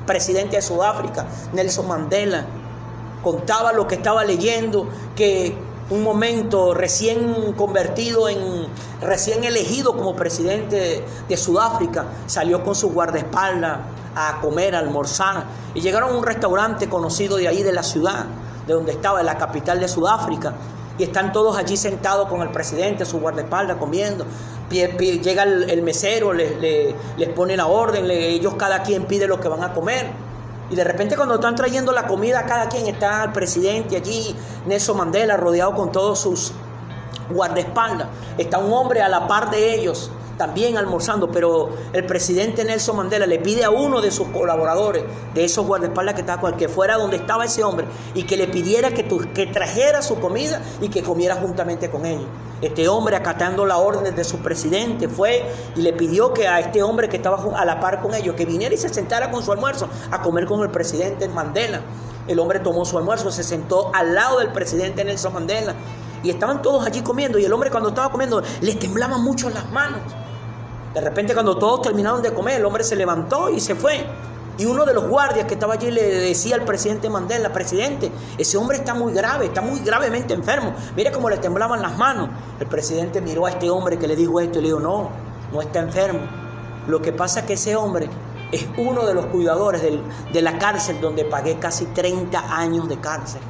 presidente 0.07 0.57
de 0.57 0.63
Sudáfrica, 0.63 1.27
Nelson 1.53 1.89
Mandela. 1.89 2.47
Contaba 3.23 3.73
lo 3.73 3.89
que 3.89 3.97
estaba 3.97 4.25
leyendo, 4.25 4.89
que 5.17 5.55
un 5.91 6.03
momento 6.03 6.75
recién 6.75 7.53
convertido 7.55 8.29
en, 8.29 8.67
recién 9.01 9.45
elegido 9.45 9.97
como 9.97 10.15
presidente 10.15 11.05
de 11.29 11.37
Sudáfrica, 11.37 12.07
salió 12.27 12.63
con 12.63 12.75
su 12.75 12.91
guardaespaldas 12.91 13.79
a 14.15 14.41
comer, 14.41 14.77
a 14.77 14.79
almorzar, 14.79 15.45
y 15.75 15.81
llegaron 15.81 16.11
a 16.11 16.19
un 16.19 16.25
restaurante 16.25 16.89
conocido 16.89 17.37
de 17.37 17.49
ahí 17.49 17.63
de 17.63 17.73
la 17.73 17.83
ciudad 17.83 18.27
de 18.69 18.75
donde 18.75 18.93
estaba, 18.93 19.21
en 19.21 19.27
la 19.27 19.37
capital 19.37 19.81
de 19.81 19.89
Sudáfrica. 19.89 20.53
y 20.99 21.05
están 21.05 21.33
todos 21.33 21.57
allí 21.57 21.77
sentados 21.77 22.29
con 22.29 22.43
el 22.43 22.51
presidente, 22.51 23.05
su 23.05 23.21
guardaespaldas, 23.21 23.77
comiendo. 23.77 24.27
Llega 24.69 25.45
el, 25.45 25.83
mesero, 25.83 26.33
les, 26.33 26.95
pone 27.37 27.57
la 27.57 27.67
orden, 27.67 28.11
ellos 28.11 28.55
cada 28.57 28.83
quien 28.83 29.05
pide 29.05 29.27
lo 29.27 29.39
que 29.41 29.49
van 29.49 29.63
a 29.63 29.73
comer. 29.73 30.11
Y 30.71 30.75
de 30.75 30.85
repente 30.85 31.17
cuando 31.17 31.37
están 31.37 31.55
trayendo 31.55 31.93
la 31.93 32.07
comida, 32.07 32.45
cada 32.47 32.69
quien 32.69 32.87
está 32.89 33.25
el 33.25 33.33
presidente 33.33 33.97
allí, 33.97 34.35
Nelson 34.67 34.99
Mandela, 34.99 35.37
rodeado 35.37 35.75
con 35.75 35.93
todos 35.93 36.19
sus 36.19 36.53
guardaespaldas. 37.31 38.09
Está 38.37 38.59
un 38.59 38.73
hombre 38.73 39.01
a 39.01 39.09
la 39.09 39.27
par 39.27 39.51
de 39.51 39.75
ellos, 39.77 40.11
también 40.39 40.79
almorzando, 40.79 41.31
pero 41.31 41.69
el 41.93 42.07
presidente 42.07 42.65
Nelson 42.65 42.97
Mandela 42.97 43.27
le 43.27 43.39
pide 43.39 43.65
a 43.65 43.71
uno 43.71 44.01
de 44.01 44.11
sus 44.11 44.29
colaboradores, 44.29 45.05
de 45.35 45.45
esos 45.45 45.67
guardaespaldas 45.67 46.15
que 46.15 46.21
estaba, 46.23 46.57
que 46.57 46.69
fuera 46.69 46.97
donde 46.97 47.17
estaba 47.17 47.45
ese 47.45 47.63
hombre 47.65 47.87
y 48.15 48.23
que 48.23 48.37
le 48.37 48.47
pidiera 48.47 48.91
que, 48.91 49.07
que 49.35 49.47
trajera 49.47 50.01
su 50.01 50.19
comida 50.21 50.63
y 50.81 50.89
que 50.89 51.03
comiera 51.03 51.35
juntamente 51.35 51.91
con 51.91 52.07
ellos. 52.07 52.27
Este 52.63 52.89
hombre, 52.89 53.17
acatando 53.17 53.67
la 53.67 53.77
orden 53.77 54.15
de 54.15 54.25
su 54.25 54.39
presidente, 54.39 55.09
fue 55.09 55.45
y 55.77 55.83
le 55.83 55.93
pidió 55.93 56.33
que 56.33 56.49
a 56.49 56.59
este 56.61 56.83
hombre 56.83 57.09
que 57.09 57.17
estaba 57.17 57.57
a 57.57 57.65
la 57.65 57.81
par 57.81 58.01
con 58.01 58.15
ellos, 58.15 58.35
que 58.35 58.47
viniera 58.47 58.75
y 58.75 58.79
se 58.79 58.89
sentara 58.89 59.31
con 59.31 59.45
su 59.45 59.53
almuerzo 59.53 59.89
a 60.11 60.23
comer 60.23 60.47
con 60.47 60.63
el 60.63 60.71
presidente 60.71 61.29
Mandela. 61.29 61.83
El 62.27 62.39
hombre 62.39 62.61
tomó 62.61 62.85
su 62.85 62.99
almuerzo, 62.99 63.31
se 63.31 63.43
sentó 63.43 63.91
al 63.95 64.15
lado 64.15 64.39
del 64.39 64.53
presidente 64.53 65.05
Nelson 65.05 65.35
Mandela 65.35 65.75
y 66.23 66.31
estaban 66.31 66.63
todos 66.63 66.87
allí 66.87 67.01
comiendo 67.03 67.39
y 67.39 67.45
el 67.45 67.53
hombre 67.53 67.71
cuando 67.71 67.91
estaba 67.91 68.11
comiendo 68.11 68.43
le 68.61 68.75
temblaban 68.75 69.23
mucho 69.23 69.51
las 69.51 69.71
manos. 69.71 70.01
De 70.99 71.05
repente 71.05 71.33
cuando 71.33 71.57
todos 71.57 71.83
terminaron 71.83 72.21
de 72.23 72.35
comer, 72.35 72.57
el 72.57 72.65
hombre 72.65 72.83
se 72.83 72.97
levantó 72.97 73.51
y 73.51 73.61
se 73.61 73.77
fue. 73.77 74.05
Y 74.59 74.67
uno 74.67 74.85
de 74.85 74.93
los 74.93 75.07
guardias 75.07 75.47
que 75.47 75.55
estaba 75.55 75.75
allí 75.75 75.93
le 75.93 76.03
decía 76.03 76.57
al 76.57 76.65
presidente 76.65 77.09
Mandela, 77.09 77.53
presidente, 77.53 78.11
ese 78.37 78.59
hombre 78.59 78.79
está 78.79 78.95
muy 78.95 79.13
grave, 79.13 79.47
está 79.47 79.61
muy 79.61 79.79
gravemente 79.79 80.35
enfermo. 80.35 80.75
Mira 80.97 81.13
cómo 81.13 81.31
le 81.31 81.37
temblaban 81.37 81.83
las 81.83 81.97
manos. 81.97 82.31
El 82.59 82.67
presidente 82.67 83.21
miró 83.21 83.47
a 83.47 83.51
este 83.51 83.71
hombre 83.71 83.97
que 83.97 84.09
le 84.09 84.17
dijo 84.17 84.41
esto 84.41 84.59
y 84.59 84.63
le 84.63 84.69
dijo, 84.71 84.81
no, 84.81 85.11
no 85.53 85.63
está 85.63 85.79
enfermo. 85.79 86.19
Lo 86.89 87.01
que 87.01 87.13
pasa 87.13 87.41
es 87.41 87.47
que 87.47 87.53
ese 87.53 87.77
hombre 87.77 88.11
es 88.51 88.67
uno 88.77 89.07
de 89.07 89.15
los 89.15 89.27
cuidadores 89.27 89.81
de 90.33 90.43
la 90.43 90.59
cárcel 90.59 91.01
donde 91.01 91.25
pagué 91.25 91.61
casi 91.61 91.85
30 91.85 92.57
años 92.57 92.89
de 92.89 92.99
cárcel. 92.99 93.41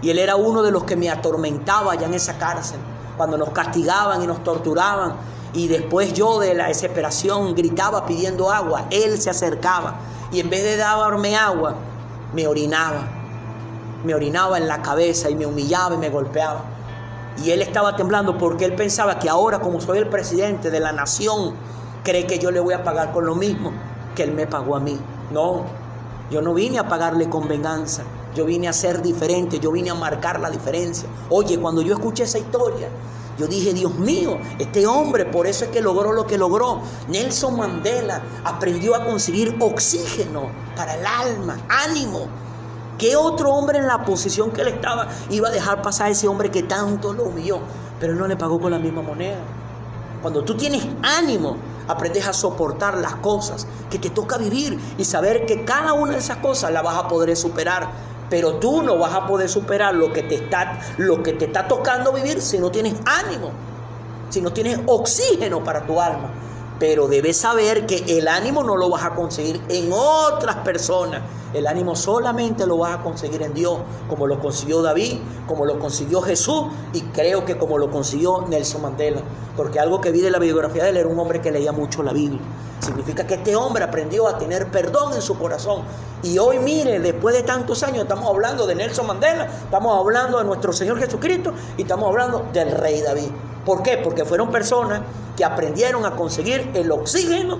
Y 0.00 0.08
él 0.08 0.18
era 0.18 0.36
uno 0.36 0.62
de 0.62 0.70
los 0.70 0.84
que 0.84 0.96
me 0.96 1.10
atormentaba 1.10 1.92
allá 1.92 2.06
en 2.06 2.14
esa 2.14 2.38
cárcel, 2.38 2.78
cuando 3.18 3.36
nos 3.36 3.50
castigaban 3.50 4.22
y 4.22 4.26
nos 4.26 4.42
torturaban 4.42 5.16
y 5.52 5.68
después 5.68 6.12
yo 6.12 6.38
de 6.38 6.54
la 6.54 6.68
desesperación 6.68 7.54
gritaba 7.54 8.06
pidiendo 8.06 8.50
agua. 8.50 8.86
Él 8.90 9.20
se 9.20 9.30
acercaba 9.30 9.96
y 10.30 10.40
en 10.40 10.50
vez 10.50 10.62
de 10.62 10.76
darme 10.76 11.36
agua, 11.36 11.74
me 12.32 12.46
orinaba. 12.46 13.08
Me 14.04 14.14
orinaba 14.14 14.58
en 14.58 14.68
la 14.68 14.80
cabeza 14.80 15.28
y 15.28 15.34
me 15.34 15.46
humillaba 15.46 15.96
y 15.96 15.98
me 15.98 16.08
golpeaba. 16.08 16.62
Y 17.44 17.50
él 17.50 17.62
estaba 17.62 17.96
temblando 17.96 18.38
porque 18.38 18.64
él 18.64 18.74
pensaba 18.74 19.18
que 19.18 19.28
ahora 19.28 19.60
como 19.60 19.80
soy 19.80 19.98
el 19.98 20.06
presidente 20.08 20.70
de 20.70 20.80
la 20.80 20.92
nación, 20.92 21.54
cree 22.04 22.26
que 22.26 22.38
yo 22.38 22.50
le 22.50 22.60
voy 22.60 22.74
a 22.74 22.84
pagar 22.84 23.12
con 23.12 23.26
lo 23.26 23.34
mismo 23.34 23.72
que 24.14 24.22
él 24.22 24.32
me 24.32 24.46
pagó 24.46 24.76
a 24.76 24.80
mí. 24.80 24.98
No, 25.32 25.64
yo 26.30 26.42
no 26.42 26.54
vine 26.54 26.78
a 26.78 26.88
pagarle 26.88 27.28
con 27.28 27.48
venganza. 27.48 28.04
Yo 28.34 28.44
vine 28.44 28.68
a 28.68 28.72
ser 28.72 29.02
diferente, 29.02 29.58
yo 29.58 29.72
vine 29.72 29.90
a 29.90 29.94
marcar 29.94 30.40
la 30.40 30.50
diferencia. 30.50 31.08
Oye, 31.28 31.58
cuando 31.58 31.82
yo 31.82 31.94
escuché 31.94 32.24
esa 32.24 32.38
historia, 32.38 32.88
yo 33.38 33.46
dije, 33.46 33.72
Dios 33.72 33.94
mío, 33.94 34.38
este 34.58 34.86
hombre 34.86 35.24
por 35.24 35.46
eso 35.46 35.64
es 35.64 35.70
que 35.70 35.80
logró 35.80 36.12
lo 36.12 36.26
que 36.26 36.38
logró. 36.38 36.82
Nelson 37.08 37.56
Mandela 37.56 38.22
aprendió 38.44 38.94
a 38.94 39.04
conseguir 39.04 39.56
oxígeno 39.58 40.50
para 40.76 40.94
el 40.94 41.06
alma, 41.06 41.56
ánimo. 41.68 42.28
¿Qué 42.98 43.16
otro 43.16 43.50
hombre 43.54 43.78
en 43.78 43.86
la 43.86 44.04
posición 44.04 44.50
que 44.50 44.60
él 44.60 44.68
estaba 44.68 45.08
iba 45.30 45.48
a 45.48 45.50
dejar 45.50 45.80
pasar 45.80 46.08
a 46.08 46.10
ese 46.10 46.28
hombre 46.28 46.50
que 46.50 46.62
tanto 46.64 47.14
lo 47.14 47.30
vio? 47.30 47.60
Pero 47.98 48.12
él 48.12 48.18
no 48.18 48.28
le 48.28 48.36
pagó 48.36 48.60
con 48.60 48.70
la 48.70 48.78
misma 48.78 49.00
moneda. 49.00 49.38
Cuando 50.20 50.44
tú 50.44 50.54
tienes 50.54 50.86
ánimo, 51.02 51.56
aprendes 51.88 52.26
a 52.28 52.34
soportar 52.34 52.98
las 52.98 53.14
cosas 53.16 53.66
que 53.88 53.98
te 53.98 54.10
toca 54.10 54.36
vivir 54.36 54.78
y 54.98 55.04
saber 55.04 55.46
que 55.46 55.64
cada 55.64 55.94
una 55.94 56.12
de 56.12 56.18
esas 56.18 56.36
cosas 56.36 56.72
la 56.72 56.82
vas 56.82 56.96
a 56.96 57.08
poder 57.08 57.34
superar 57.38 57.88
pero 58.30 58.54
tú 58.54 58.82
no 58.82 58.96
vas 58.96 59.12
a 59.12 59.26
poder 59.26 59.48
superar 59.48 59.94
lo 59.94 60.12
que 60.12 60.22
te 60.22 60.36
está, 60.36 60.78
lo 60.96 61.22
que 61.22 61.32
te 61.32 61.46
está 61.46 61.66
tocando 61.66 62.12
vivir 62.12 62.40
si 62.40 62.58
no 62.58 62.70
tienes 62.70 62.94
ánimo, 63.04 63.50
si 64.30 64.40
no 64.40 64.52
tienes 64.52 64.80
oxígeno 64.86 65.62
para 65.62 65.84
tu 65.84 66.00
alma. 66.00 66.30
Pero 66.80 67.06
debes 67.06 67.36
saber 67.36 67.86
que 67.86 68.18
el 68.18 68.26
ánimo 68.26 68.64
no 68.64 68.76
lo 68.76 68.88
vas 68.88 69.04
a 69.04 69.10
conseguir 69.10 69.60
en 69.68 69.92
otras 69.92 70.56
personas. 70.56 71.20
El 71.52 71.66
ánimo 71.66 71.94
solamente 71.94 72.66
lo 72.66 72.78
vas 72.78 72.98
a 72.98 73.02
conseguir 73.02 73.42
en 73.42 73.52
Dios, 73.52 73.78
como 74.08 74.26
lo 74.26 74.40
consiguió 74.40 74.80
David, 74.82 75.18
como 75.46 75.66
lo 75.66 75.78
consiguió 75.78 76.22
Jesús 76.22 76.64
y 76.92 77.02
creo 77.02 77.44
que 77.44 77.58
como 77.58 77.76
lo 77.76 77.90
consiguió 77.90 78.46
Nelson 78.48 78.82
Mandela. 78.82 79.20
Porque 79.56 79.78
algo 79.78 80.00
que 80.00 80.10
vi 80.10 80.22
de 80.22 80.30
la 80.30 80.38
biografía 80.38 80.84
de 80.84 80.90
él 80.90 80.96
era 80.96 81.08
un 81.08 81.18
hombre 81.18 81.42
que 81.42 81.50
leía 81.50 81.70
mucho 81.70 82.02
la 82.02 82.14
Biblia. 82.14 82.40
Significa 82.80 83.26
que 83.26 83.34
este 83.34 83.54
hombre 83.56 83.84
aprendió 83.84 84.26
a 84.26 84.38
tener 84.38 84.70
perdón 84.70 85.12
en 85.12 85.20
su 85.20 85.38
corazón. 85.38 85.82
Y 86.22 86.38
hoy, 86.38 86.58
mire, 86.60 86.98
después 86.98 87.34
de 87.34 87.42
tantos 87.42 87.82
años, 87.82 88.02
estamos 88.04 88.26
hablando 88.26 88.66
de 88.66 88.74
Nelson 88.74 89.06
Mandela, 89.06 89.44
estamos 89.44 89.98
hablando 89.98 90.38
de 90.38 90.44
nuestro 90.44 90.72
Señor 90.72 90.98
Jesucristo 90.98 91.52
y 91.76 91.82
estamos 91.82 92.08
hablando 92.08 92.46
del 92.54 92.70
Rey 92.70 93.02
David. 93.02 93.28
¿Por 93.64 93.82
qué? 93.82 93.98
Porque 93.98 94.24
fueron 94.24 94.50
personas 94.50 95.02
que 95.36 95.44
aprendieron 95.44 96.04
a 96.04 96.16
conseguir 96.16 96.70
el 96.74 96.90
oxígeno 96.90 97.58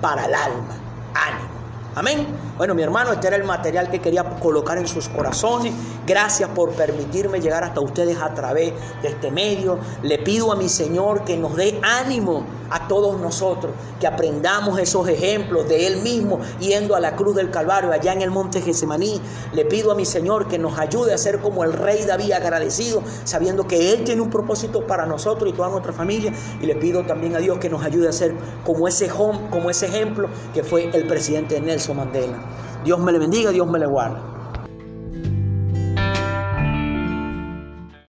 para 0.00 0.26
el 0.26 0.34
alma. 0.34 0.76
Ánimo. 1.14 1.50
Amén. 1.94 2.26
Bueno, 2.62 2.76
mi 2.76 2.84
hermano, 2.84 3.10
este 3.10 3.26
era 3.26 3.34
el 3.34 3.42
material 3.42 3.90
que 3.90 3.98
quería 3.98 4.22
colocar 4.22 4.78
en 4.78 4.86
sus 4.86 5.08
corazones. 5.08 5.74
Gracias 6.06 6.48
por 6.50 6.70
permitirme 6.70 7.40
llegar 7.40 7.64
hasta 7.64 7.80
ustedes 7.80 8.18
a 8.18 8.34
través 8.34 8.72
de 9.02 9.08
este 9.08 9.32
medio. 9.32 9.80
Le 10.04 10.18
pido 10.18 10.52
a 10.52 10.54
mi 10.54 10.68
Señor 10.68 11.24
que 11.24 11.36
nos 11.36 11.56
dé 11.56 11.80
ánimo 11.82 12.46
a 12.70 12.86
todos 12.86 13.20
nosotros, 13.20 13.72
que 13.98 14.06
aprendamos 14.06 14.78
esos 14.78 15.08
ejemplos 15.08 15.68
de 15.68 15.88
Él 15.88 16.02
mismo 16.02 16.38
yendo 16.60 16.94
a 16.94 17.00
la 17.00 17.16
cruz 17.16 17.34
del 17.34 17.50
Calvario, 17.50 17.92
allá 17.92 18.12
en 18.12 18.22
el 18.22 18.30
monte 18.30 18.62
Gesemaní. 18.62 19.20
Le 19.52 19.64
pido 19.64 19.90
a 19.90 19.96
mi 19.96 20.06
Señor 20.06 20.46
que 20.46 20.58
nos 20.58 20.78
ayude 20.78 21.12
a 21.12 21.18
ser 21.18 21.40
como 21.40 21.64
el 21.64 21.72
rey 21.72 22.04
David 22.04 22.30
agradecido, 22.30 23.02
sabiendo 23.24 23.66
que 23.66 23.92
Él 23.92 24.04
tiene 24.04 24.22
un 24.22 24.30
propósito 24.30 24.86
para 24.86 25.04
nosotros 25.04 25.50
y 25.50 25.52
toda 25.52 25.68
nuestra 25.68 25.92
familia. 25.92 26.32
Y 26.60 26.66
le 26.66 26.76
pido 26.76 27.04
también 27.04 27.34
a 27.34 27.40
Dios 27.40 27.58
que 27.58 27.68
nos 27.68 27.84
ayude 27.84 28.08
a 28.08 28.12
ser 28.12 28.34
como 28.64 28.86
ese, 28.86 29.08
como 29.08 29.68
ese 29.68 29.86
ejemplo 29.86 30.28
que 30.54 30.62
fue 30.62 30.88
el 30.94 31.08
presidente 31.08 31.60
Nelson 31.60 31.96
Mandela. 31.96 32.51
Dios 32.84 32.98
me 32.98 33.12
le 33.12 33.18
bendiga, 33.18 33.50
Dios 33.50 33.68
me 33.68 33.78
le 33.78 33.86
guarde. 33.86 34.31